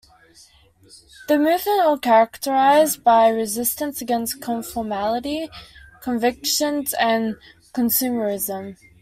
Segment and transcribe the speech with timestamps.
[1.27, 5.47] The movement was characterized by resistance against conformity,
[6.01, 7.37] conventions, and
[7.75, 8.77] consumerism.